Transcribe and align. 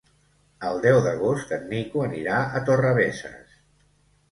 El 0.69 0.79
deu 0.85 1.01
d'agost 1.07 1.53
en 1.59 1.69
Nico 1.75 2.03
anirà 2.07 2.41
a 2.61 2.65
Torrebesses. 2.71 3.57